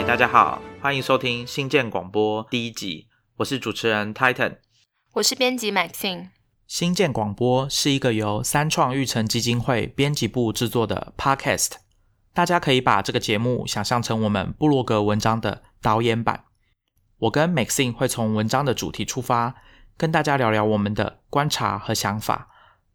[0.00, 3.06] 嗨，大家好，欢迎收听新建广播第一集，
[3.36, 4.56] 我是主持人 Titan，
[5.12, 6.30] 我是编辑 Maxine。
[6.66, 11.72] 新建广播是一个由三创育成基金会编辑部制作的 Podcast，
[12.32, 16.44] 大家可以把这个节目想象成我们部落格文章的导演版。
[17.18, 19.56] 我跟 Maxine 会从文章的主题出发，
[19.98, 22.48] 跟大家聊聊我们的观察和想法，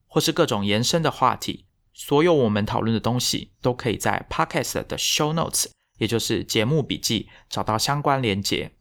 [0.07, 1.67] 或是各种延伸的话题。
[1.93, 5.67] 所有我们讨论的东西都可以在 Podcast 的 Show Notes，
[5.97, 8.71] 也就是节目笔记找到相关连结。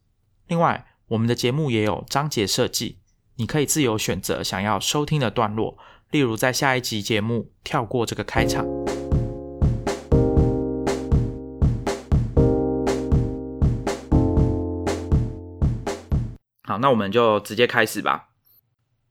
[0.47, 2.99] 另外，我们的节目也有章节设计，
[3.35, 5.77] 你可以自由选择想要收听的段落，
[6.11, 8.65] 例如在下一集节目跳过这个开场。
[16.63, 18.29] 好，那我们就直接开始吧。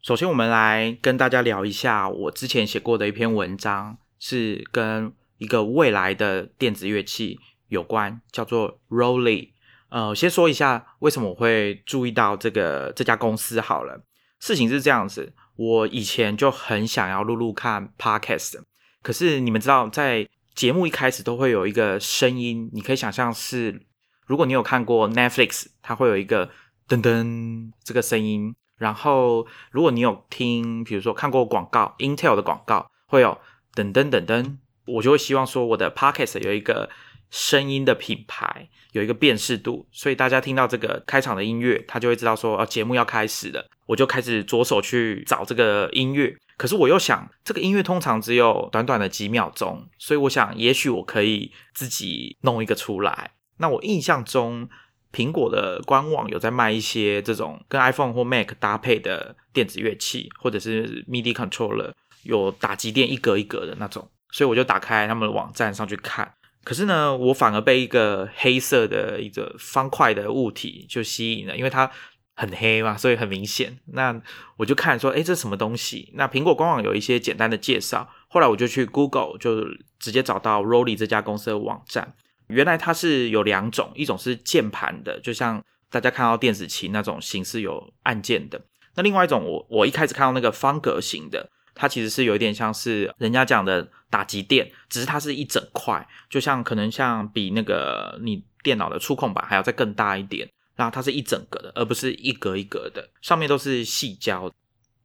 [0.03, 7.39] 首先，我们来跟大家聊一下我之前写过的一篇文章，是跟一个未来的电子乐器
[7.75, 9.51] 有关，叫做 Rolly。
[9.91, 14.03] 呃，先说一下为什么我会注意到这个这家公司好了。
[14.41, 18.63] 事情是这样子，我以前就很想要录录看 Podcast，
[19.03, 23.83] 可是你们知道，在节目一开始都会有一个声音，你可以想象是，
[24.27, 26.51] 如果你有看过 Netflix，它会有一个。
[26.87, 28.55] 噔噔，这个声音。
[28.77, 33.39] 然后，如果你有听，比如说看过广告，Intel 的广告会有
[33.75, 36.91] 噔噔噔噔，我就会希望说我的 Podcast 有一个
[37.35, 43.69] 声音的品牌，有一个辨识度，所以大家听到这个开场的音乐，他就会知道说，哦，节目要开始了。
[43.87, 46.33] 我就开始着手去找这个音乐。
[46.57, 53.33] 可是我又想，这个音乐通常只有短短的几秒钟，所以我想，也许我可以自己弄一个出来。
[53.57, 54.69] 那我印象中。
[55.13, 61.93] 苹果的官网有在卖一些这种跟 iPhone 或 Mac 搭配的电子乐器，或者是 MIDI controller，
[62.25, 66.35] 有打击垫一格一格的那种，所以我就打开他们的网站上去看。
[66.65, 71.91] 可是呢，我反而被一个黑色的一个方块的物体就吸引了，因为它
[72.35, 73.79] 很黑嘛，所以很明显。
[73.93, 74.21] 那
[74.57, 76.11] 我就看说，哎，这什么东西？
[76.15, 79.67] 那苹果官网有一些简单的介绍，后来我就去 Google，就
[79.99, 82.15] 直接找到 Rolly 这家公司的网站。
[82.49, 88.61] 原来它是有两种，一种是键盘的，就像大家看到电子琴那种形式有按键的。
[88.97, 100.49] 那另外一种，我我一开始看到那个方格型的，它其实是有一点像是人家讲的打击垫，只是它是一整块，就像可能像比那个你电脑的触控板还要再更大一点。
[100.77, 104.51] 然后它是一整个的，而不是一格一格的，上面都是细胶。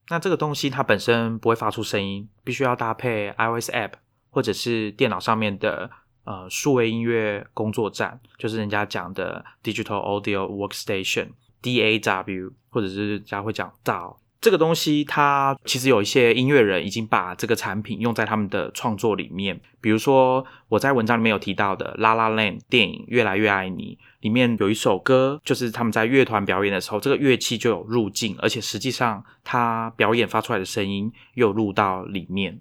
[0.10, 3.92] 那这个东西它本身不会发出声音，必须要搭配 iOS app
[4.30, 5.90] 或者是电脑上面的。
[6.26, 15.04] 呃，数位音乐工作站就是人家讲的 Digital Audio Workstation（DAW），或者是人家会讲 DAW 这个东西。
[15.04, 19.60] 它其实有一些音乐人已经把这个产品用在他们的创作里面。
[19.82, 32.60] 比如说，我在文章里面有提到的《La La Land》电影《越来越爱你》里面有一首歌，就是他们在乐团表演的时候，这个乐器就有入镜，而且实际上他表演发出来的声音又入到里面。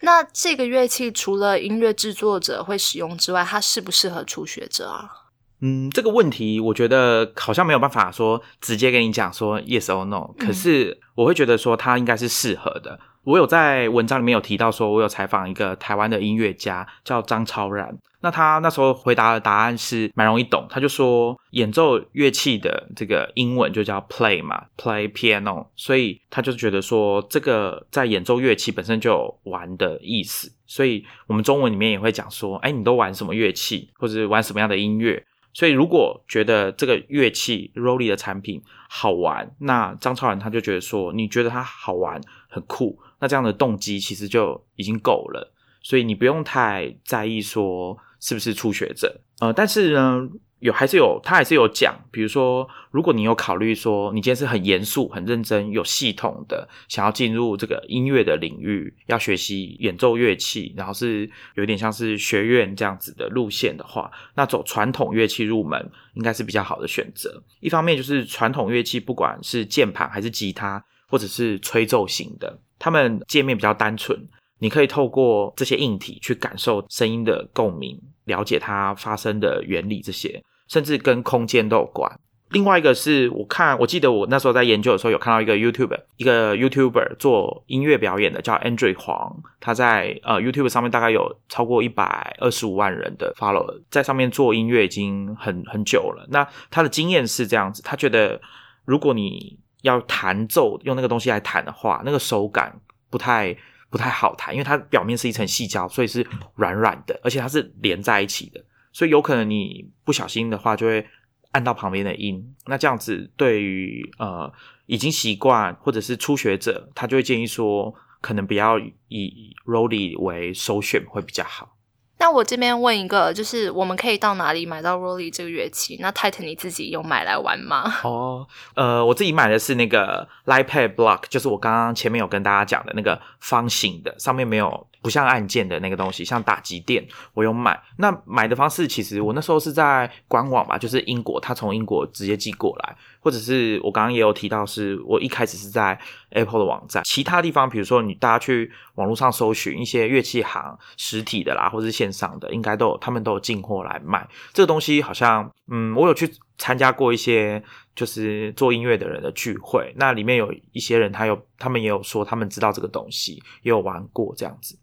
[0.00, 5.25] 那这个乐器除了音乐制作者会使用之外，它适不适合初学者啊？
[5.60, 10.34] 嗯，这个问题我觉得好像没有办法说直接跟你讲说 yes or no。
[10.38, 12.98] 可是我会觉得说它应该是适合的。
[13.24, 17.96] 我有在文章里面有提到说，我有采访一个台湾的音乐家叫张超然。
[18.20, 35.24] 那他那时候回答的答案是蛮容易懂，他就说演奏乐器的这个英文就叫 play 嘛，play piano，所以他就觉得说这个在演奏乐器本身就有玩的意思，所以我们中文里面也会讲说，哎，你都玩什么乐器，或者玩什么样的音乐？
[35.56, 47.96] 所以如果觉得这个乐器 Rolly 的产品好玩，那张超然他就觉得说，你觉得它好玩很酷，那这样的动机其实就已经够了，所以你不用太在意说。
[48.26, 49.20] 是不是初学者？
[49.38, 50.28] 呃，但是呢，
[50.58, 67.40] 有还是有，他还是有讲，比如说，如果你有考虑说，你今天是很严肃、很认真、有系统的，想要进入这个音乐的领域，要学习演奏乐器，然后是有点像是学院这样子的路线的话，那走传统乐器入门应该是比较好的选择。
[67.60, 74.18] 一方面就是传统乐器，不管是键盘还是吉他，或者是吹奏型的，他们界面比较单纯，
[74.58, 78.00] 你可以透过这些硬体去感受声音的共鸣。
[78.26, 82.20] 了解它发生的原理，这些甚至跟空间都有关。
[82.50, 96.24] 另外一个是我看，我记得我那时候在研究的时候，有看到一个 YouTube，一个 YouTuber 做音乐表演的，叫 Andrew 黄，他在呃 YouTube 上面大概有超过一百二十五万人的 follow，在上面做音乐已经很很久了。
[96.30, 98.40] 那他的经验是这样子，他觉得
[98.84, 102.80] 如果你要弹奏用那个东西来弹的话，那个手感
[103.10, 103.56] 不太。
[103.88, 111.06] 不太好弹，因为它表面是一层细胶，所以是软软的，而且它是连在一起的，所以有可能你不小心的话就会
[111.52, 112.54] 按到旁边的音。
[112.66, 114.52] 那这样子对于呃
[114.86, 118.78] 已经习惯或者是初学者，他就会建议说，可能不要
[119.08, 121.75] 以 Rolly 为首选会比较好。
[122.18, 125.98] 那我这边问一个，就是我们可以到哪里买到 Rolly 这个乐器？
[126.00, 127.92] 那 Titan 你自己有买来玩吗？
[128.02, 137.78] 哦，呃，我自己买的是那个 Lipad Block，就是我刚刚前面有跟大家讲的那个方形的，上面没有不像按键的那个东西，像打击垫，我有买。
[137.98, 142.96] 那买的方式其实我那时候是在官网吧，就是英国，他从英国直接寄过来。
[143.26, 145.98] 或者是我刚刚也有提到，是我一开始是在
[146.30, 155.02] Apple 的网站，其他地方，比如说你大家去网络上搜寻一些乐器行实体的啦，或是线上的，应该都有，他们都有进货来卖这个东西。
[155.02, 157.60] 好像，嗯，我有去参加过一些
[157.96, 164.78] 就是做音乐的人的聚会，那里面有一些人，他有他们也有说他们知道这个东西，也有玩过这样子。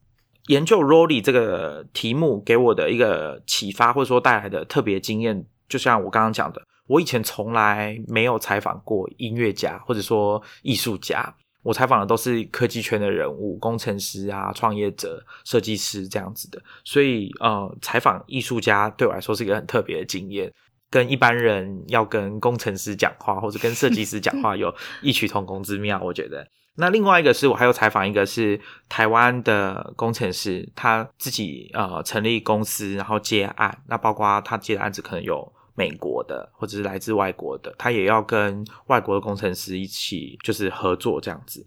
[0.48, 6.62] 研究 Rolly 这个题目给我的一个启发，或者说带来的特别经验，就像我刚刚讲的。
[6.88, 16.62] 我以前从来没有采访过音乐家或者说艺术家，我采访的都是科技圈的人物、工程师啊、创业者、设计师这样子的。
[16.84, 20.52] 所以，呃，采访艺术家对我来说是一个很特别的经验，
[20.90, 26.02] 跟一般人要跟工程师讲话或者跟设计师讲话有 异曲同工之妙。
[26.04, 26.46] 我觉得，
[26.76, 28.60] 那另外一个是我还有采访一个是
[28.90, 35.53] 台湾的工程师，他自己呃成立公司，然后接案，那包括他接的案子可能有。
[35.76, 41.66] 美国的或者是来自外国的，他也要跟外国的工程师一起就是合作这样子。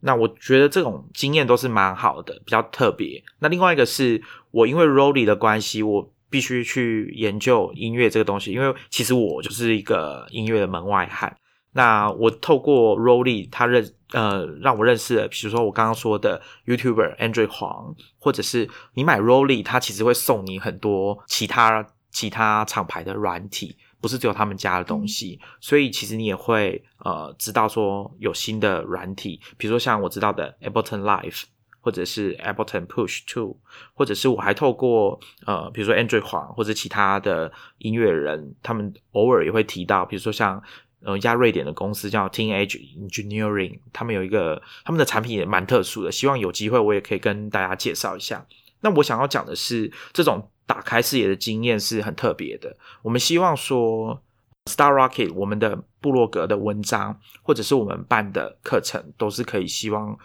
[0.00, 3.20] 那我觉得这种经验都是蛮好的，比较特别。
[3.40, 4.22] 那另外一个是
[4.52, 11.36] 我因为 Rolly 的关系，我必须去研究音乐这个东西，因为其实我就是一个音乐的门外汉。
[11.72, 21.84] 那我透过 Rolly，他认呃让我认识了，比如说我刚刚说的 YouTuber Andrew 黄，或者是你买 Rolly，他其实会送你很多其他。
[22.18, 31.44] 其他厂牌的软体不是只有他们家的东西，所以其实你也会呃知道说有新的软体，比如说像我知道的 Ableton Live，
[31.80, 33.56] 或者是 Ableton Push Two，
[33.94, 40.60] 或者是我还透过呃比如说 Android 黄或者其他的音乐人，他们偶尔也会提到，比如说像
[41.04, 48.44] 呃一家瑞典的公司叫 Teenage Engineering，他们有一个他们的产品也蛮特殊的，希望有机会我也可以跟大家介绍一下。
[48.80, 50.50] 那我想要讲的是这种。
[50.68, 52.76] 打开视野的经验是很特别的。
[53.00, 54.22] 我们希望说
[54.66, 60.16] ，Star Rocket 我们的部落格的文章，或者是我们办的课程，都是可以希望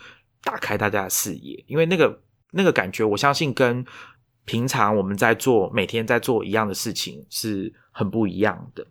[0.43, 3.85] 打开大家的视野，因为那个那个感觉，我相信跟
[4.43, 8.85] 平常我们在做每天在做一样的事情是很不一样的。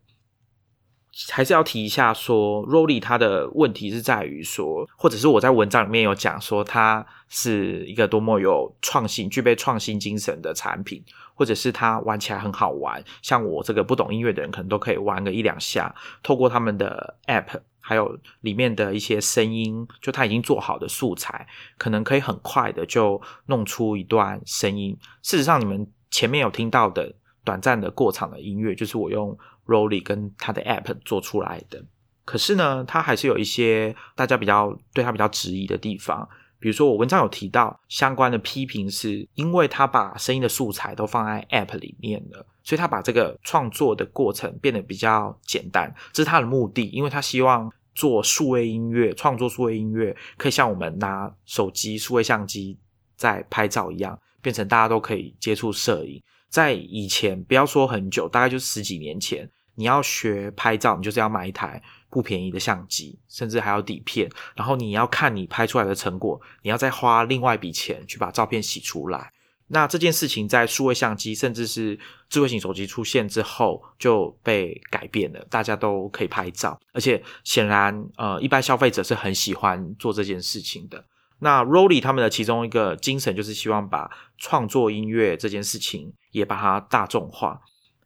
[1.30, 11.04] 还是要提一下说，Rolly 它的问题是在于说，或者是我在文章里面有讲说，它是一个多么有创新、具备创新精神的产品。
[11.34, 15.92] 或者是它玩起来很好玩，像我这个不懂音乐的人，可能都可以玩个一两下。
[16.22, 21.48] 透过他们的 App，还有里面的一些声音，就他已经做好的素材，
[21.78, 24.96] 可能可以很快的就弄出一段声音。
[25.22, 27.12] 事实上，你们前面有听到的
[27.44, 29.36] 短暂的过场的音乐，就是我用
[29.66, 31.84] Rolly 跟他的 App 做出来的。
[32.24, 36.28] 可是呢，它还是有一些大家比较对它比较质疑的地方。
[36.60, 46.84] 比如说，我文章有提到相关的批评，是因为他把声音的素材都放在 App 里面了，所以他把这个创作的过程变得比较简单，这是他的目的。
[46.90, 52.78] 因为他希望做数位音乐，创作数位音乐可以像我们拿手机数位相机
[53.16, 56.22] 在拍照一样，变成大家都可以接触摄影。
[56.52, 61.82] 在以前，不要说很久，大概就十几年前，你要学拍照，你就是要买一台。
[62.10, 69.32] 不便宜的相机，甚至还有底片，然后你要看你拍出来的成果，你要再花另外一笔钱去把照片洗出来。
[69.68, 81.02] 那这件事情在数位相机，甚至是智慧型手机出现之后就被改变了，大家都可以拍照，而且显然，呃，一般消费者是很喜欢做这件事情的。
[81.42, 87.60] 那 Rolly 他们的其中一个精神就是希望把创作音乐这件事情也把它大众化。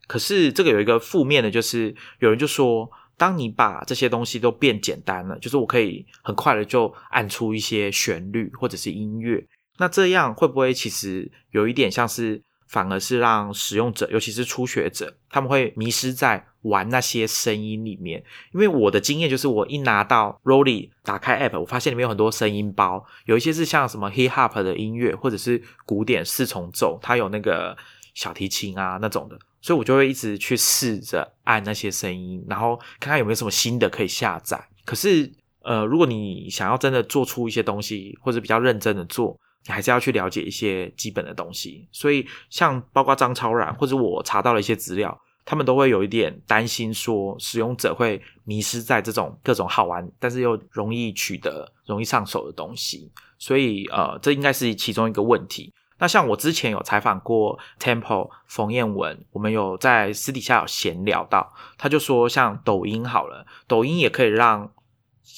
[0.09, 2.91] 可是这个有一个负面的，就是有人就说。
[3.19, 9.43] 当你把这些东西都变简单了，就是我可以很快的就按出一些旋律或者是音乐，
[9.79, 18.23] 那这样会不会其实有一点像是反而是让使用者，尤其是初学者，他们会迷失在玩那些声音里面？
[18.53, 27.77] 因为我的经验就是，我一拿到 Rolly 打开 App，我发现里面有很多声音包，有一些是像什么 Hip Hop 的音乐，或者是古典四重奏，它有那个
[28.15, 29.39] 小提琴啊那种的。
[29.63, 34.69] 所以我就会一直去试着按那些声音，然后看看有没有什么新的可以下载。
[34.85, 35.33] 可是，
[35.63, 41.89] 呃，如果你想要真的做出一些东西，或者比较认真的做，你还是要去了解一些基本的东西。
[41.93, 53.11] 所以，像包括张超然或者我查到了一些资料，他们都会有一点担心，说使用者会迷失在这种各种好玩但是又容易取得、容易上手的东西。
[53.39, 55.73] 所以，呃，这应该是其中一个问题。
[55.99, 64.71] 那像我之前有采访过 Temple 冯彦文，我们有在私底下有闲聊到，他就说，像抖音好了，抖音也可以让，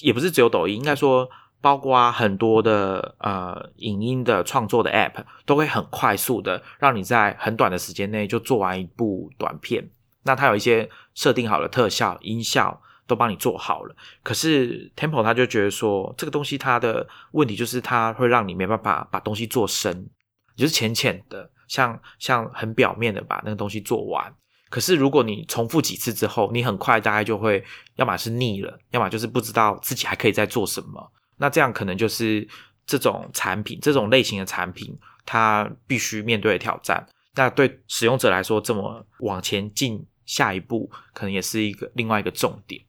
[0.03, 1.29] 也不是只有抖音，应该说
[1.61, 9.91] 包括很多的呃影音的创作的 App，都会很快速的让你在很短的时间内就做完一部短片。
[10.23, 20.09] 那它有一些设定好的特效、音效都帮你做好了，可是 Temple 他就觉得说，这个东西它的问题就是它会让你没办法把东西做深。
[20.55, 24.35] 就是浅浅的，像像很表面的把那个东西做完。
[24.69, 31.13] 可是如果你重复几次之后，你很快大概就会，要么是腻了，要么就是不知道自己还可以再做什么。
[31.39, 32.47] 那这样可能就是
[32.87, 37.07] 这种产品，这种类型的产品，它必须面对挑战。
[37.35, 42.83] 那对使用者来说，这么往前进下一步，可能也是一个另外一个重点。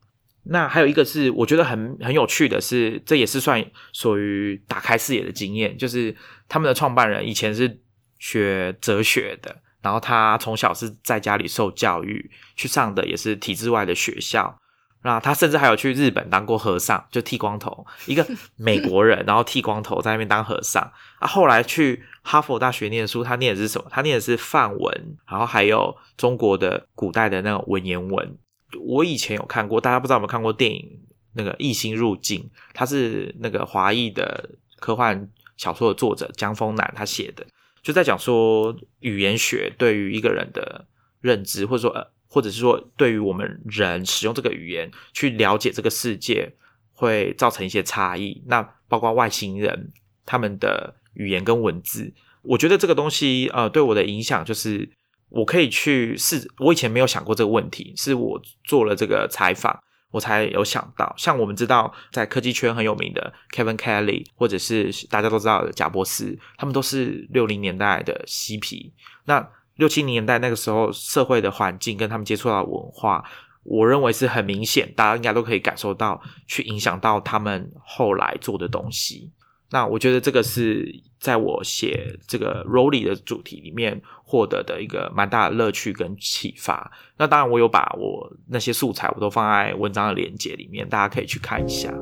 [0.44, 3.64] 那还有一个是我觉得很很有趣的是，这也是算
[3.94, 6.16] 属于打开视野的经验，就是
[6.48, 7.80] 他们的创办人以前是
[8.18, 14.58] 学哲学的，然后他从小是在家里受教育，去上的也是体制外的学校，
[15.02, 18.26] 那他甚至还有去日本当过和尚，就剃光头， 一个
[18.58, 20.84] 美国人，然后剃光头在那边当和尚
[21.20, 23.88] 啊，后来去哈佛大学念书，他念的是什么？
[23.90, 28.38] 他念的是范文，然后还有中国的古代的那种文言文。
[28.86, 31.00] 我以前有看过，大家不知道有没有看过电影
[31.34, 32.40] 那个《异星入境》，
[32.74, 37.46] 他是那个华裔的科幻小说的作者江峰南他写的，
[37.82, 40.86] 就在讲说语言学对于一个人的
[41.22, 46.54] 认知，或者说呃，或者是说对于我们人使用这个语言去了解这个世界，
[46.94, 48.42] 会造成一些差异。
[48.48, 49.92] 那包括外星人
[50.26, 54.90] 他们的语言跟文字，我觉得这个东西呃对我的影响就是。
[55.32, 61.14] 我可以去试，我以前没有想过这个问题，是我做了这个采访，我才有想到。
[61.20, 68.92] 像我们知道，在科技圈很有名的 Kevin Kelly，或者是大家都知道的贾伯斯，他们都是六零年代的嬉皮。
[69.26, 69.48] 那
[69.80, 73.24] 六七年代那个时候，社会的环境跟他们接触到的文化，
[73.64, 79.32] 我认为是很明显，大家应该都可以感受到，去影响到他们后来做的东西。
[79.72, 86.92] 那我觉得这个是在我写这个 Rolly 的主题里面获得的一个蛮大的乐趣跟启发。
[87.18, 91.94] 那当然，我有把我那些素材我都放在文章的链接里面，大家可以去看一下。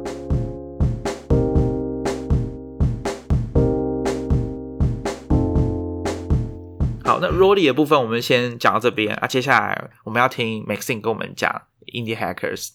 [7.22, 12.72] 那 Rolly 的部分我们先讲到这边啊，接下来我们要听 Maxine 跟我们讲 Indie Hackers。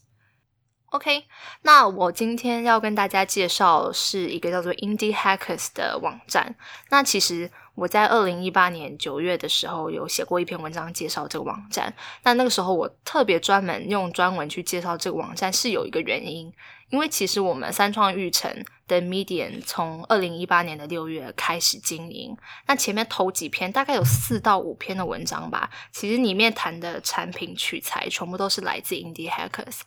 [0.86, 1.24] OK，
[1.62, 6.54] 那我今天要跟大家介绍是一个叫做 Indie Hackers 的网站。
[6.90, 11.94] 那其实我在二零一八年九月的时候有写过一篇文章介绍这个网站。
[12.24, 16.52] 那那个时候我特别专门用专文去介绍这个网站，是有一个原因，
[16.92, 18.54] 因为其实我们三创育成
[18.86, 22.36] 的 Medium 从二零一八年的六月开始经营。
[22.66, 29.80] 那前面头几篇大概有四到五篇的文章吧，其实里面谈的产品取材全部都是来自 Indie Hackers。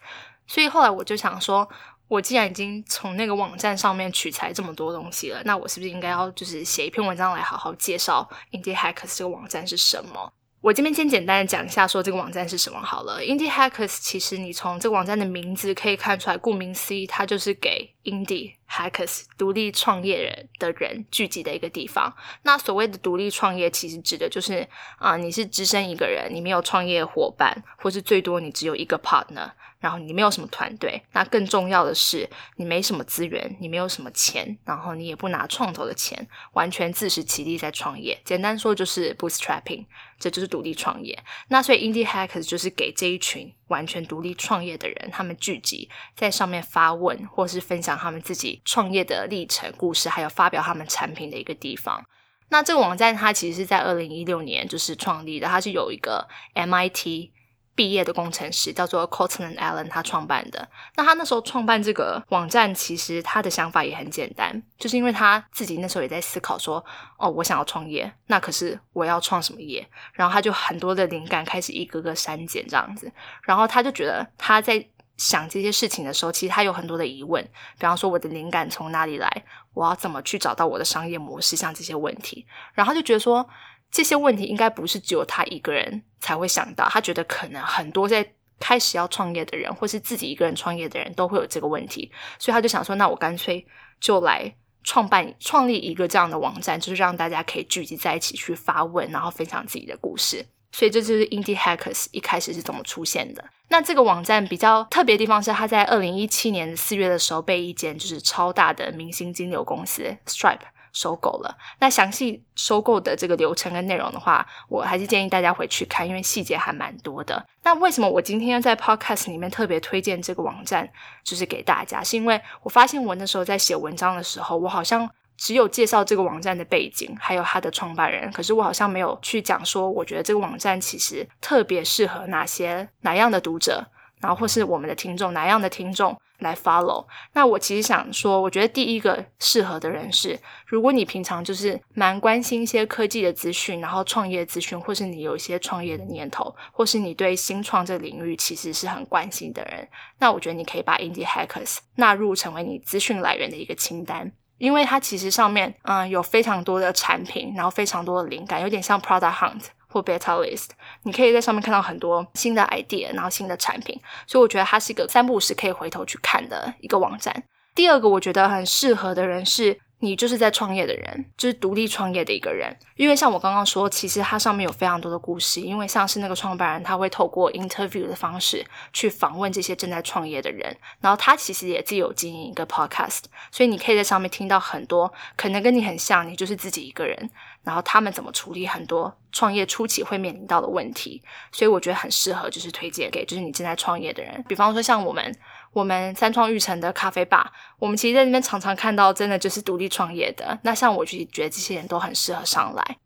[0.47, 1.69] 所以后来我就想说，
[2.07, 10.33] 我既然已经从那个网站上面取材这么多东西了，那我是不是应该要就是写一篇文章来好好介绍 Indie Hackers 这个网站是什么？
[10.65, 13.22] 我这边先简单的讲一下，说这个网站是什么好了。
[13.22, 22.12] Indie Hackers 其实你从这个网站的名字可以看出来，顾名思义，它就是给 Indie Hackers 独立创业人的人聚集的一个地方。
[22.41, 24.67] 那所谓的独立创业，其实指的就是
[24.98, 29.51] 啊，你是只身一个人，你没有创业伙伴，或是最多你只有一个 partner。
[29.86, 38.20] 然后你没有什么团队，那更重要的是你没什么资源，你没有什么钱，然后你也不拿创投的钱，完全自食其力在创业。
[38.25, 39.86] 简单说就是 bootstrapping，
[40.18, 41.15] 这就是独立创业。
[41.50, 52.04] 那所以 indie Hacks 就是给这一群完全独立创业的人，他们聚集在上面发问，或是分享他们自己创业的历程故事，还有发表他们产品的一个地方。
[52.50, 57.35] 那这个网站它其实是在二零一六年就是创立的，它是有一个 MIT。
[57.75, 60.65] 毕业的工程师叫做 Cotton Allen，他创办的。
[60.96, 66.84] 那他那时候创办这个网站，其实他的想法也很简单，就是因为他自己那时候也在思考说，
[67.17, 69.86] 哦，我想要创业，那可是我要创什么业？
[70.13, 73.12] 然后他就很多的灵感开始一个个删减这样子。
[73.41, 77.44] 然后他就觉得他在想这些事情的时候，其实他有很多的疑问，
[77.77, 79.44] 比方说我的灵感从哪里来？
[79.74, 81.58] 我要怎么去找到我的商业模式？
[81.58, 83.46] 像这些问题，然后就觉得说。
[83.95, 93.65] 这些问题应该不是只有他一个人才会想到，他觉得可能很多在开始要创业的人，或是自己一个人创业的人都会有这个问题，所以他就想说，那我干脆
[94.01, 100.45] 就来创办创立一个这样的网站，就是让大家可以聚集在一起去发问，然后分享自己的故事。
[100.73, 103.45] 所以这就是 Indie Hackers 一开始是怎么出现的。
[103.69, 110.59] 那这个网站比较特别的地方是，它在二零一七年四月的时候被一间就是超大的明星金流公司 Stripe
[110.95, 111.55] 收购了。
[111.77, 117.45] 那详细收购的这个流程跟内容的话，我还是建议大家回去看，因为细节还蛮多的。
[117.61, 120.89] 那为什么我今天要在 Podcast 里面特别推荐这个网站，
[121.23, 125.07] 就是给大家，是因为我发现我那时候在写文章的时候，我好像。
[125.37, 133.85] 只有介绍这个网站的背景，还有它的创办人，可是我好像没有去讲说，我觉得这个网站其实特别适合哪些哪样的读者，
[134.21, 137.06] 然后或是我们的听众哪样的听众来 follow。
[137.34, 149.88] 那我其实想说，我觉得第一个适合的人是，如果你平常就是蛮关心一些科技的资讯，然后创业资讯，或是你有一些创业的念头，或是你对新创这领域其实是很关心的人，
[150.20, 154.32] 那我觉得你可以把 Indie Hackers 纳入成为你资讯来源的一个清单。
[154.58, 160.71] 因为它其实上面嗯有非常多的产品，然后非常多的灵感，有点像 Product Hunt 或 Beta List，
[161.03, 163.97] 你可以在上面看到很多新的 idea，然后新的产品，
[164.27, 167.43] 所以我觉得它是一个三不五时可以回头去看的一个网站。
[167.73, 169.79] 第二个我觉得很适合的人是。
[169.99, 172.69] 你就是在创业的人，就是独立创业的一个人。
[172.95, 175.61] 因为像我刚刚说，其实它上面有非常多的故事。
[175.61, 180.77] 因为像是那个创办人，他会透过 interview 的方式去访问这些正在创业的人。
[180.99, 187.29] 然后他其实也自己有经营一个 podcast，所以你可以在上面听到很多可能跟你很像，你就是自己一个人。
[187.65, 191.22] 然后他们怎么处理很多创业初期会面临到的问题。
[191.51, 194.41] 所以我觉得很适合，就是推荐给就是你正在创业的人。
[194.48, 195.36] 比方说像我们。
[195.75, 200.57] 我们三创育成的咖啡吧，我们其实在那边常常看到，真的就是独立创业的。
[200.63, 202.98] 那像我就觉得这些人都很适合上来。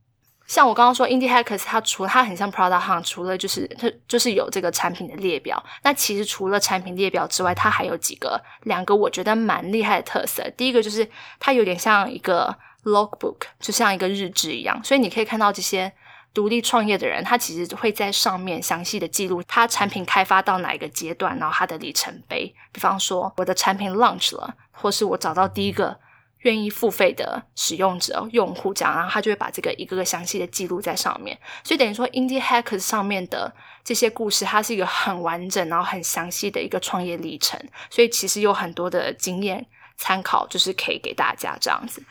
[0.45, 5.63] 像我刚刚说，Indie Hackers，它除了它很像 Product Hunt，除了就是它就是有这个产品的列表。
[5.81, 10.47] 那其实除了产品列表之外，它还有几个两个我觉得蛮厉害的特色。
[10.55, 15.93] 第一个就是它有点像一个 logbook，就像一个日志一样，所以你可以看到这些。
[16.31, 22.53] 独立创业的人，他其实会在上面详细的记录他产品开发到哪一个阶段，然后他的里程碑。
[22.71, 25.99] 比方说，我的产品 launch 了，或是我找到第一个
[26.41, 31.35] 愿意付费的使用者用户，这样，然后他就会把这个一个个详细的记录在上面。
[31.63, 33.51] 所以等于说，Indie Hackers 上面的
[33.83, 37.59] 这些故事，它是一个很完整，然后很详细的一个创业历程。
[37.89, 39.65] 所以其实有很多的经验
[39.97, 42.03] 参考，就是可以给大家这样子。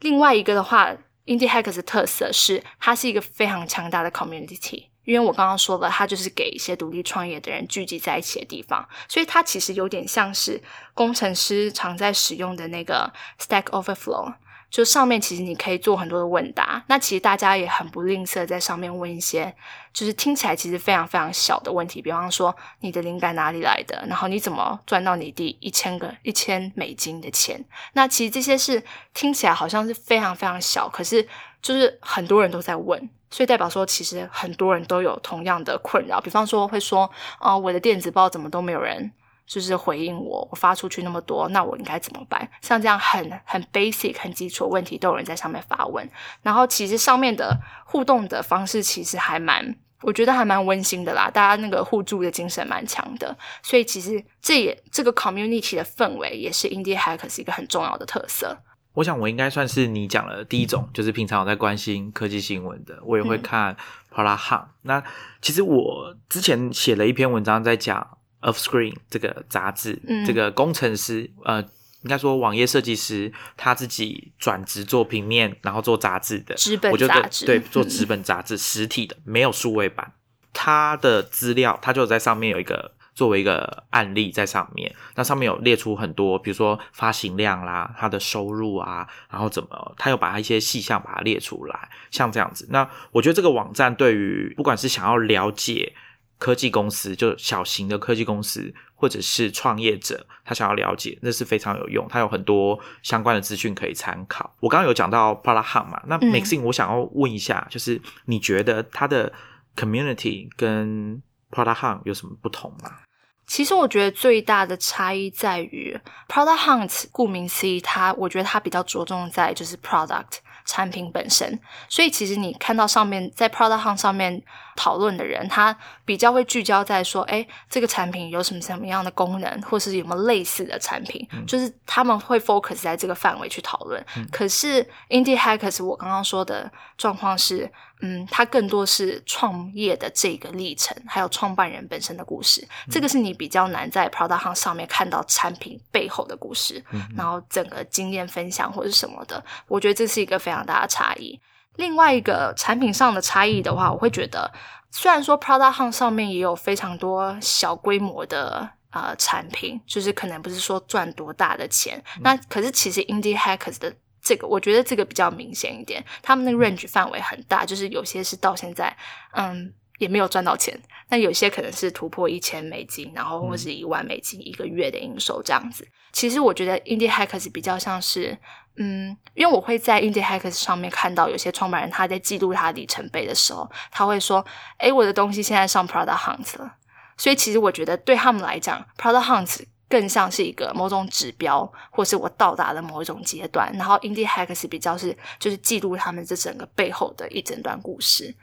[0.00, 0.94] 另外一个的话。
[1.26, 4.86] Indie Hackers 的特色是，它是一个非常强大的 community。
[5.04, 10.60] 因为我刚刚说了，它就是给一些独立创业的人聚集在一起的地方，所以它其实有点像是
[10.92, 14.34] 工程师常在使用的那个 Stack Overflow。
[14.70, 19.52] 就上面其实你可以做很多的问答，那其实大家也很不吝啬在上面问一些，
[19.92, 27.64] 就是听起来其实非常非常小的问题，比方说你的灵感哪里来的，然后你怎么赚到你第一千个一千美金的钱？
[27.94, 28.80] 那其实这些是
[29.12, 31.26] 听起来好像是非常非常小，可是
[31.60, 39.10] 就是很多人都在问，所以代表说其实很多人都有同样的困扰，比方说会说，啊，我的电子报怎么都没有人。
[39.50, 42.48] 就是回应我，我发出去那么多，那我应该怎么办？
[42.62, 46.08] 像这样很很 basic、很基础的问题，都有人在上面发问。
[46.40, 51.28] 然后其实上面的互动的方式其实还蛮，我觉得还蛮温馨的啦。
[51.28, 58.56] 大家那个互助的精神蛮强的，所以其实这也这个 community 的氛围也是 Indie Hackers 一个很重要的特色。
[58.92, 63.76] 我想我应该算是你讲了第一种，就是平常有在关心科技新闻的，我也会看
[64.14, 64.66] Polar Hunt。
[64.82, 65.02] 那
[65.42, 68.18] 其实我之前写了一篇文章在讲。
[68.40, 71.60] Of Screen 这个杂志，这个工程师，呃，
[72.02, 80.14] 应该说网页设计师，他自己转职做平面，然后做杂志的，纸本杂志，对，做纸本杂志，实体的，没有数位版。
[80.54, 92.66] 他的资料，他就在上面有一个作为一个案例在上面，那上面有列出很多，比如说发行量啦，他的收入啊，然后怎么，他又把他一些细项把它列出来，像这样子。
[92.70, 95.94] 那我觉得这个网站对于不管是想要了解。
[96.40, 102.08] 科技公司就小型的科技公司，或者是创业者，他想要了解，那是非常有用。
[102.08, 104.56] 他有很多相关的资讯可以参考。
[104.60, 109.30] 我刚刚有讲到 p r a h a 嘛，那 Maxing 我想要问一下，就是你觉得它的
[109.76, 113.00] community 跟 p r a h a 有什么不同吗？
[113.46, 115.98] 其实我觉得最大的差异在于
[116.28, 120.38] Product Hunt，顾名思义，它我觉得它比较着重在就是 product。
[120.70, 121.58] 产品本身。
[121.88, 124.40] 所以其实你看到上面在 Product Hunt 上面
[124.76, 134.04] 讨论的人，他比较会聚焦在说，哎，这个产品有什么什么样的功能，或是有没有类似的产品，就是他们会 focus 在这个范围去讨论。
[134.30, 137.70] 可是 Indie Hackers 我刚刚说的状况是。
[138.02, 142.66] 嗯，它更多是创业的这个历程，还有创办人本身的故事。
[142.90, 146.82] 这个是你比较难在 Product Hunt 上面看到产品背后的故事，
[147.14, 149.44] 然后整个经验分享或者什么的。
[149.68, 151.38] 我觉得这是一个非常大的差异。
[151.76, 154.50] 另外一个产品上的差异的话，我会觉得，
[154.90, 163.94] 虽然说 Product Hunt 上面也有非常多小规模的呃产品，就是可能不是说赚多大的钱，那可是其实 Indie Hackers 的。
[164.22, 168.94] 这个我觉得这个比较明显一点，他们的 range 范围很大，就是有些是到现在，
[169.32, 170.78] 嗯，也没有赚到钱，
[171.08, 175.88] 那有些可能是突破一千美金，然后或是一万美金一个月的营收这样子。
[176.12, 178.36] 其实我觉得 Indie Hackers 比较像是，
[178.76, 184.44] 嗯，因为我会在 Indie Hackers 上面看到有些创办人他在记录他里程碑的时候，他会说
[184.78, 186.76] ：“哎，我的东西现在上 Product Hunt 了。”
[187.16, 189.64] 所以其实我觉得对他们来讲，Product Hunt。
[189.90, 193.70] 更像是一个某种指标，或是我到达了某一种阶段。
[193.74, 198.36] 然后，Indie Hackers 比较是就是记录他们这整个背后的一整段故事。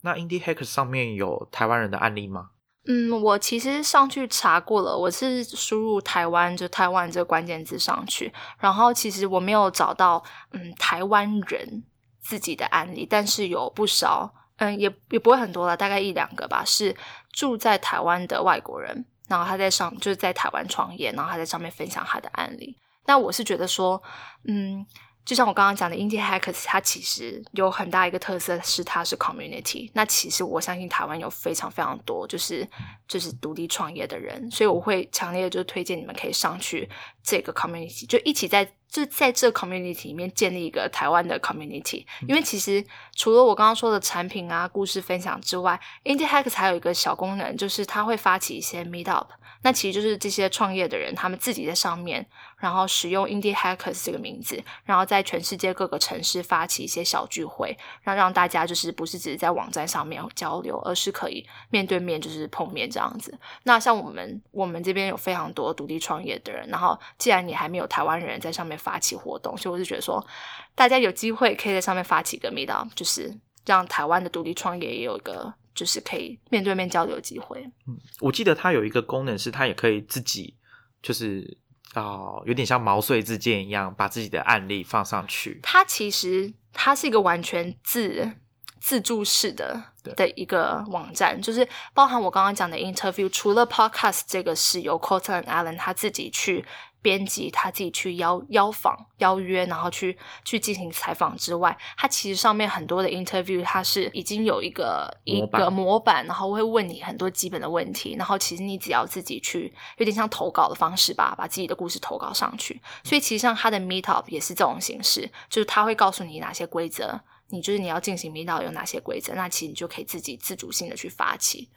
[0.00, 2.52] 那 Indie Hackers 上面有台湾人的案例吗？
[2.86, 11.84] 嗯，我其实上去查过了，我是输入台湾就台湾这个关键字上去，然后其实我没有找到嗯台湾人
[12.22, 16.96] 自己的案例，但是有不少，嗯也也不会很多了，大概一两个吧，是
[17.30, 19.04] 住在台湾的外国人。
[19.30, 22.76] 然后他在上就是在台湾创业，然后他在上面分享他的案例。
[23.06, 24.00] 那我是觉得说，
[24.46, 24.84] 嗯，
[25.24, 29.90] 就像我刚刚讲的，Indie Hackers，它其实有很大一个特色是它是 community。
[29.94, 32.68] 那其实我相信台湾有非常非常多就是
[33.08, 36.88] 就是独立创业的人，所以我会强烈就推荐你们可以上去
[37.22, 38.72] 这个 community，就一起在。
[38.90, 49.30] 就在这 community 里面建立一个台湾的 community，因为其实除了我刚刚说的产品啊、故事分享之外，Indie Hacks 还有一个小功能，就是它会发起一些 meet up。
[49.62, 63.38] 那其实就是这些创业的人，他们自己在上面，然后使用 Indie Hackers 这个名字，然后在全世界各个城市发起一些小聚会，让让大家就是不是只是在网站上面交流，而是可以面对面就是碰面这样子。
[63.64, 70.26] 那像我们我们这边有非常多独立创业的人，然后既然你还没有台湾人在上面发起活动，所以我就觉得说，
[70.74, 73.32] 大家有机会可以在上面发起一个 meet up，就是
[73.64, 75.54] 让台湾的独立创业也有一个。
[75.72, 77.62] 就是可以面对面交流的机会。
[77.86, 80.56] 嗯，我记得它有一个功能是，它也可以自己
[81.00, 81.56] 就是
[81.94, 85.60] 啊，有点像毛遂自荐一样，把自己的案例放上去。
[85.62, 88.32] 它其实它是一个完全自
[88.80, 96.64] 自助式的的一个网站，就是包含我刚刚讲的 interview，除了 podcast 这个是由 Colton Allen 他自己去。
[97.02, 112.78] 编辑他自己去邀邀访邀约，然后去去进行采访之外，他其实上面很多的 interview，它是已经有一个一个模板，然后会问你很多基本的问题，然后其实你只要自己去，有点像投稿的方式吧，把自己的故事投稿上去。
[113.02, 117.18] 所以其实像他的 meetup 也是这种形式，就是他会告诉你哪些规则，
[117.52, 121.68] 你就是你要进行 meetup 有哪些规则，那其实你就可以自己自主性的去发起。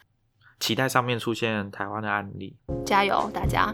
[0.60, 2.56] 期待上面出现台湾的案例，
[2.86, 3.74] 加油大家！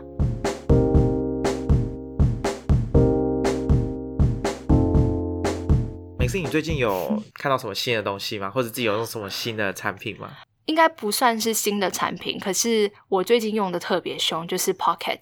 [6.30, 8.52] 是你最近有看到什么新的东西吗？
[8.52, 10.30] 或者自己有用什么新的产品吗？
[10.68, 15.20] 应该不算是新的产品，可是我最近用的特别凶，就是 Pocket。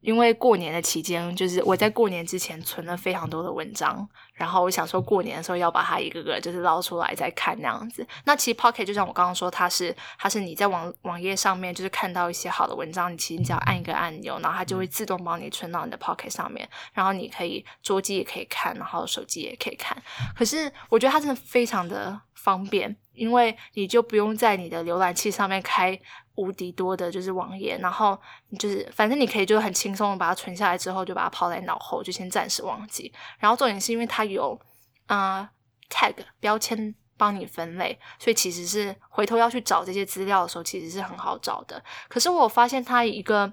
[0.00, 8.06] 因为过年的期间，就是我在过年之前存了非常多的文章，然后我想说过年的时候要把它一个个就是捞出来再看那样子。
[8.24, 20.00] 那其实 Pocket 就像我刚刚说，它是它是你在网网页上面就是看到一些好的文章，你其实只要按一个按钮，然后它就会自动帮你存到你的 Pocket 上面，然后你可以桌机也可以看，然后手机也可以看。
[20.36, 26.00] 可是我觉得它真的非常的方便，因为你就不用在你的浏览器上面开。
[26.38, 28.16] 无敌多的就是网页，然后
[28.60, 33.12] 就是反正你可以就很轻松的把它存下来之后，就把它抛在脑后，就先暂时忘记。
[33.40, 34.56] 然后重点是因为它有
[35.06, 35.50] 啊
[35.90, 41.82] tag 标签帮你分类，所以其实是回头要去找这些资料的时候，其实是很好找的。
[42.08, 43.52] 可是我发现它一个，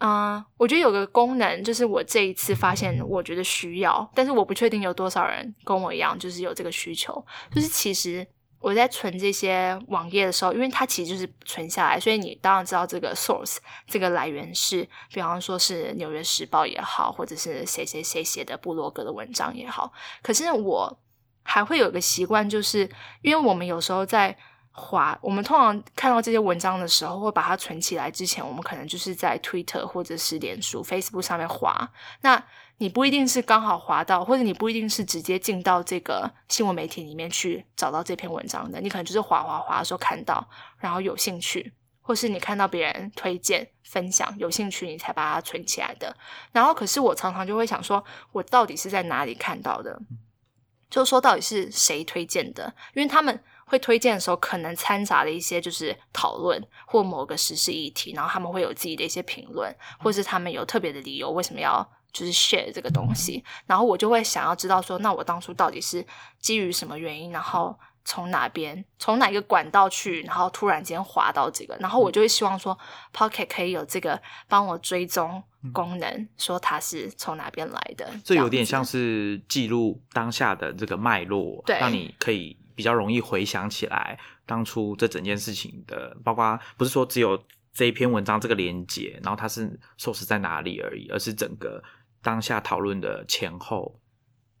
[0.00, 8.26] 嗯，我觉得有个功能，就是我这一次发现，我觉得需要，但是我不确定有多少人跟我一样，就是有这个需求，就是其实。
[8.64, 19.92] 我在存这些网页的时候，因为它其实就是存下来，所以你当然知道这个 source 这个来源是，比方说是《纽约时报》也好，或者是谁谁谁写的部落格的文章也好。
[20.22, 20.98] 可是我
[21.42, 24.34] 还会有个习惯，就是因为我们有时候在
[24.76, 28.10] 划，我们通常看到这些文章的时候，会把它存起来。
[28.10, 31.88] 之前我们可能就是在 Twitter 或者是脸书、Facebook 上面划。
[32.22, 32.42] 那
[32.78, 40.44] 你不一定是刚好滑到，或者你不一定是直接进到这个新闻媒体里面去找到这篇文章的，你可能就是滑滑滑的时候看到，
[40.78, 46.16] 然后有兴趣，或是你看到别人推荐分享有兴趣，你才把它存起来的。
[46.50, 49.96] 然后，可是我常常就会想说，我到底是在哪里看到的？
[50.90, 52.74] 就是说，到底是谁推荐的？
[52.94, 53.42] 因为他们
[53.74, 61.86] 会推荐的时候，可能掺杂了一些就是讨论或某个时事议题，然后他们会有自己的一些评论，或是他们有特别的理由为什么要。
[62.14, 66.06] 就是 share 这个东西，然后我就会想要知道说，那我当初到底是
[66.38, 72.78] 基于什么原因，然后从哪边，从哪一个管道去，然后突然间滑到这个，然后我就会希望说
[73.12, 78.08] ，Pocket 可以有这个帮我追踪功能，说它是从哪边来的。
[78.22, 91.82] 这有点像是记录当下的这个脉络，对，让你可以比较容易回想起来当初这整件事情的，包括不是说只有这一篇文章这个连接，然后它是 source 在哪里而已，而是整个。
[92.22, 94.00] 当下讨论的前后，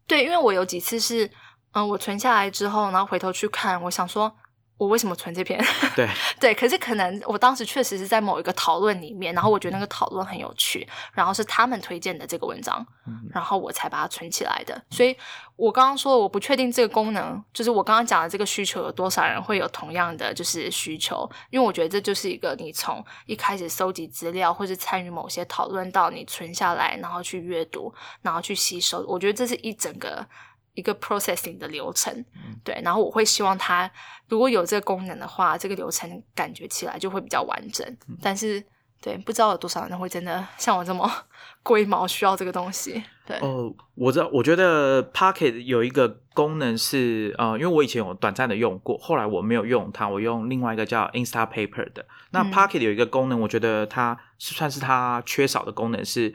[0.06, 1.30] 对，因为我有几次是，
[1.72, 4.30] 嗯，我存下来之后，然后回头去看，我想说。
[4.76, 5.62] 我为什么存这篇？
[5.94, 6.08] 对
[6.40, 12.84] 对，可是可能我当时确实是在某一个讨论里面，然后我觉得那个讨论很有趣，然后是他们推荐的这个文章，
[13.32, 14.82] 然后我才把它存起来的。
[14.90, 15.16] 所以
[15.56, 30.26] 我刚刚说我不确定这个功能，就是我刚刚讲的这个需求有多少人会有同样的就是需求，因为我觉得这就是一个你从一开始搜集资料或是参与某些讨论到你存下来，然后去阅读，然后去吸收，我觉得这是一整个。
[30.74, 32.24] 一个 processing 的流程，
[32.64, 33.88] 对，然后我会希望它
[34.28, 37.96] 如果有这个功能的话，这个流程感觉起来就会比较完整。
[38.20, 38.60] 但是，
[39.00, 41.08] 对，不知道有多少人会真的像我这么
[41.62, 43.02] 龟毛需要这个东西。
[43.24, 52.04] 对，哦，我知道，我觉得 Pocket 有一个功能是，呃，因为我以前有短暂的用过，后来我没有用它，我用另外一个叫 Instapaper 的。
[52.32, 56.34] 那 Pocket 有一个功能，我觉得它是算是它缺少的功能是，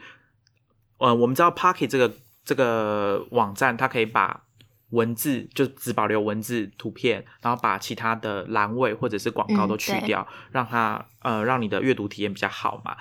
[0.97, 2.13] 呃，我们知道 Pocket 这个。
[2.49, 4.43] 这个网站它可以把
[4.89, 12.97] 文字就只保留文字图片，然后把其他的栏位或者是广告都去掉，让它呃让你的阅读体验比较好嘛。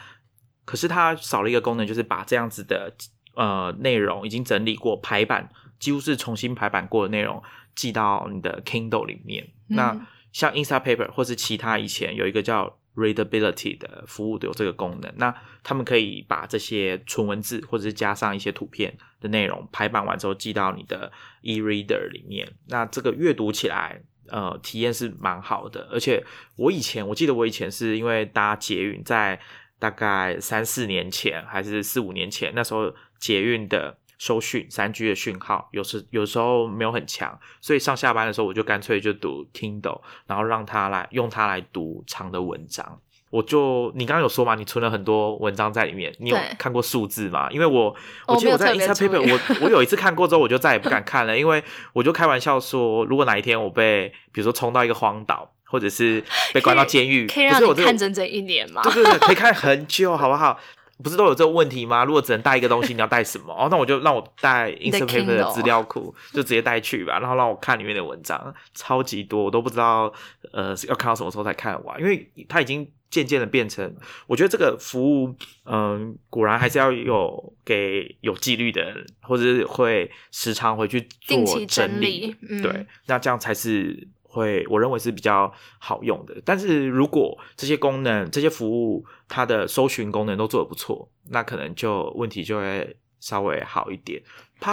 [0.66, 2.92] 可是它少了一个功能，就是把这样子的
[3.36, 5.48] 呃内容已经整理过排版，
[5.80, 7.42] 几乎是重新排版过的内容
[7.74, 9.48] 寄到你的 Kindle 里面。
[9.68, 9.98] 那
[10.30, 12.76] 像 Instapaper 或是其他以前有一个叫。
[12.98, 15.32] Readability 的服务都有这个功能，那
[15.62, 25.88] 他们可以把这些纯文字或者是加上一些图片的内容排版完之后寄到你的 eReader 里面，那这个阅读起来呃体验是蛮好的。
[25.92, 26.24] 而且
[26.56, 29.40] 我以前我记得我以前是因为搭捷运，在
[29.78, 33.96] 大概三四年前还是四五年前，那时候捷运的。
[34.18, 43.00] 收讯三 G 的讯号，有时有时候没有很强，所以上下班的时候我就干脆就读 Kindle，然后让它来用它来读长的文章。
[43.30, 47.48] 我就你刚刚有说嘛，你存了很多文章在里面，你有看过数字吗？
[47.50, 47.94] 因为我
[48.26, 58.80] 我记得我在 Instapaper，我 我有一次看过之后，我就再也不敢看了，因为我就开玩笑说，如果哪一天我被比如说冲到一个荒岛，或者是被关到监狱，可以让你看整整一年吗？
[58.82, 60.58] 对对对，可以看很久，好不好？
[61.02, 62.04] 不是都有这个问题吗？
[62.04, 63.54] 如果只能带一个东西，你要带什么？
[63.54, 67.18] 哦，那我就让我带 Instapaper 的资料库，就直接带去吧。
[67.18, 70.12] 然后让我看里面的文章，超级多，我都不知道
[70.52, 72.00] 呃要看到什么时候才看完。
[72.00, 73.94] 因为它已经渐渐的变成，
[74.26, 75.34] 我觉得这个服务，
[75.64, 82.34] 嗯，果然还是要有给有纪律的人，或者是会时常回去做整理。
[82.62, 84.08] 对，那这样才是。
[84.30, 86.34] 会，我认为是比较好用的。
[86.44, 94.22] 但是如果这些功能、这些服务，它的搜寻功能都做得不错，那可能就问题就会稍微好一点。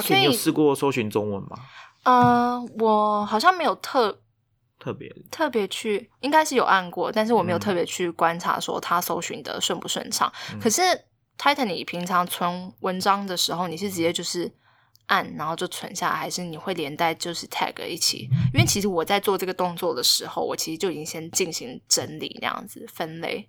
[0.10, 1.58] 你有试过搜寻中文吗？
[2.04, 4.20] 呃，我好像没有特
[4.78, 10.32] 特别特别去，应该是有按过，但是我没有特别去观察说它搜寻的顺不顺畅。
[10.62, 10.82] 可是
[11.38, 14.52] Titan，你平常存文章的时候，你是直接就是。
[15.08, 18.28] 按，然后就存下来，还是你会连带就是 tag 一起？
[18.54, 23.48] 因为其实我在做这个动作的时候，我其实就已经先进行整理那样子分类。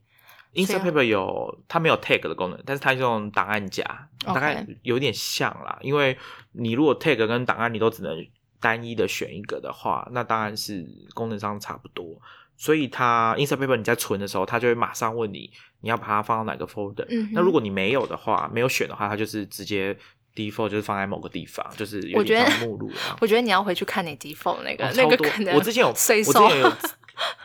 [0.54, 5.78] Instapaper 有它没有 tag 的功能，但是它用档案夹，大概有点像啦。
[5.82, 6.16] 因为
[6.52, 8.26] 你如果 tag 跟档案你都只能
[8.60, 12.18] 单一的选一个的话，那当然是功能上差不多。
[12.56, 17.06] 所以它 Instapaper 你在存的时候，它就会马上问你你要把它放到哪个 folder。
[17.32, 19.96] 那如果你没有的话，没有选的话，它就是直接。
[20.36, 23.16] Default 就是放在某个地方，就是有点像目录啊。
[23.20, 25.56] 我觉得你要回去看你 default 那个那个可能。
[25.56, 26.72] 我之前有，我之前有，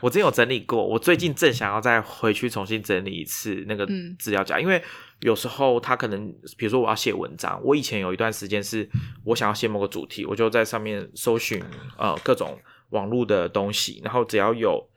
[0.01, 0.85] 我之前有整理过。
[0.85, 3.87] 我最近正想要再回去重新整理一次那个
[4.19, 4.83] 资料夹，因为
[5.21, 8.87] 有时候他可能，比如说我要写文章，我以前有一段时间是
[9.23, 11.63] 我想要写某个主题，我就在上面搜寻
[11.97, 14.90] 呃各种网络的东西，然后只要有。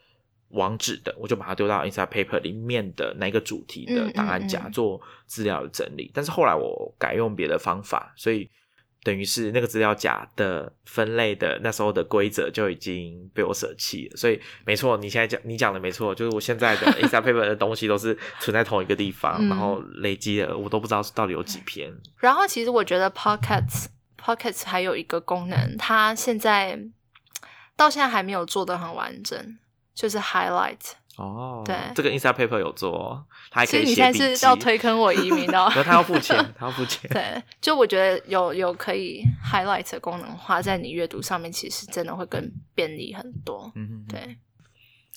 [0.50, 6.10] 网址的，我就把它丢到 Inside Paper 里面的那个主题的档案夹做资料的整理。
[6.14, 8.48] 但是后来我改用别的方法，所以
[9.02, 14.16] 等于是那个资料夹的分类的那时候的规则就已经被我舍弃了。
[14.16, 21.92] 所以没错，你现在讲你讲的没错，就是我现在的 Inside Paper 的东西都是存在同一个地方，嗯然后累积的我都不知道到底有几篇。
[22.16, 23.86] 然后其实我觉得 Pockets
[24.18, 26.80] Pockets 还有一个功能，它现在
[27.76, 29.58] 到现在还没有做的很完整，
[29.94, 30.92] 就是 Highlight。
[31.16, 34.40] 哦，对这个 Inside Paper 有做哦，它还可以其实以你现在写笔记。
[34.40, 37.08] 是要推坑我移民哦然后他要付钱，他要付钱。
[37.14, 43.70] 对，就我觉得有有可以 highlight 的功能的话，在你阅读上面其实真的会更便利很多。
[43.76, 44.36] 嗯哼，对，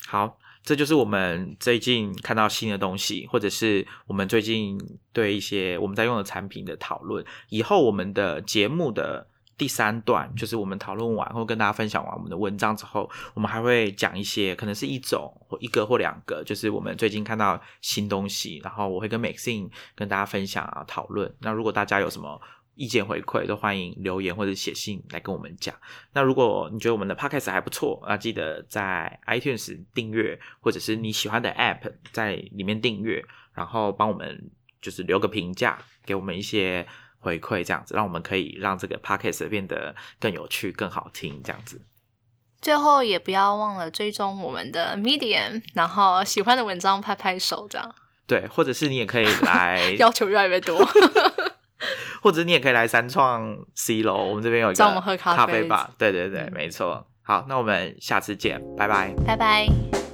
[0.06, 4.78] 好，这就是我们最近看到新的东西，或者是我们最近
[5.12, 7.24] 对一些我们在用的产品的讨论。
[7.48, 9.26] 以后我们的节目的
[9.58, 21.34] 第三段，就是我们讨论完或跟大家分享完我们的文章之后，我们还会讲一些可能是一种或一个或两个，就是我们最近看到新东西，然后我会跟 Maxine 跟大家分享啊讨论。
[21.40, 22.40] 那如果大家有什么
[22.76, 25.74] 意见回馈，都欢迎留言或者写信来跟我们讲。
[26.12, 33.20] 那如果你觉得我们的 podcast 还不错啊，记得在 iTunes 订阅，或者是你喜欢的 app 在里面订阅，
[33.52, 34.48] 然后帮我们
[34.80, 36.86] 就是留个评价，给我们一些
[37.18, 41.80] 回馈，这样子，让我们可以让这个 podcast 变得更有趣、更好听，这样子。
[42.60, 47.94] 最后也不要忘了追踪我们的 Medium，然后喜欢的文章拍拍手，这样
[48.26, 50.78] 对，或者是你也可以来， 要求越来越多。
[52.20, 55.90] 或者你也可以来三创 C 楼，我们这边有一个找我们喝咖啡咖啡吧。
[55.96, 57.06] 对对对，嗯没错。
[57.22, 59.14] 好，那我们下次见，拜拜。
[59.24, 60.07] 拜拜。